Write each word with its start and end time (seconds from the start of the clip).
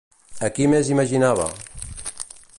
A 0.47 0.49
qui 0.55 0.65
més 0.71 0.89
imaginava? 0.95 1.47